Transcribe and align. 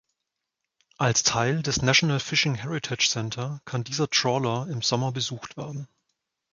Als 0.97 1.21
Teil 1.21 1.61
des 1.61 1.83
"National 1.83 2.19
Fishing 2.19 2.55
Heritage 2.55 3.07
Centre" 3.07 3.61
kann 3.65 3.83
dieser 3.83 4.09
Trawler 4.09 4.67
im 4.67 4.81
Sommer 4.81 5.11
besucht 5.11 5.57
werden. 5.57 5.87